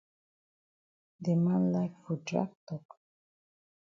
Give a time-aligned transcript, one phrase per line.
[1.27, 2.85] De man like for drag tok.